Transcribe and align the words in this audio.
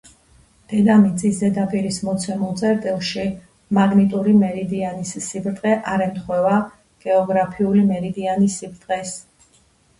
დედამიწის 0.71 1.35
ზედაპირის 1.43 1.99
მოცემულ 2.07 2.55
წერტილში 2.61 3.27
მაგნიტური 3.79 4.35
მერიდიანის 4.39 5.13
სიბრტყე 5.27 5.77
არ 5.95 6.07
ემთხვევა 6.09 6.57
გეოგრაფიული 7.07 7.89
მერიდიანის 7.95 8.61
სიბრტყეს. 8.63 9.17